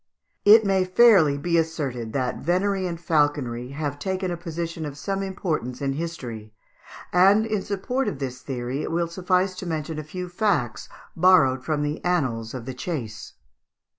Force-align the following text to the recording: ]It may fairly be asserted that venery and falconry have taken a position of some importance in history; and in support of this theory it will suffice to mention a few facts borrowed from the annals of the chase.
]It 0.55 0.65
may 0.65 0.83
fairly 0.83 1.37
be 1.37 1.59
asserted 1.59 2.11
that 2.13 2.39
venery 2.39 2.87
and 2.87 2.99
falconry 2.99 3.69
have 3.73 3.99
taken 3.99 4.31
a 4.31 4.35
position 4.35 4.83
of 4.83 4.97
some 4.97 5.21
importance 5.21 5.79
in 5.79 5.93
history; 5.93 6.55
and 7.13 7.45
in 7.45 7.61
support 7.61 8.07
of 8.07 8.17
this 8.17 8.41
theory 8.41 8.81
it 8.81 8.89
will 8.91 9.05
suffice 9.09 9.53
to 9.57 9.67
mention 9.67 9.99
a 9.99 10.03
few 10.03 10.27
facts 10.27 10.89
borrowed 11.15 11.63
from 11.63 11.83
the 11.83 12.03
annals 12.03 12.55
of 12.55 12.65
the 12.65 12.73
chase. 12.73 13.33